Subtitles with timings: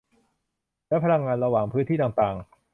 [0.87, 2.35] และพลังงานระหว่างพื้นที่ต่างต่าง